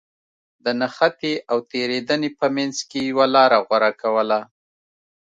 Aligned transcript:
د 0.63 0.65
نښتې 0.79 1.33
او 1.51 1.57
تېرېدنې 1.71 2.29
په 2.39 2.45
منځ 2.55 2.75
کې 2.89 2.99
يوه 3.09 3.25
لاره 3.35 3.57
غوره 3.67 3.91
کوله. 4.01 4.39